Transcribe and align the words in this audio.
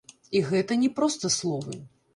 І 0.37 0.41
гэта 0.49 0.79
не 0.85 0.89
проста 0.99 1.33
словы. 1.39 1.81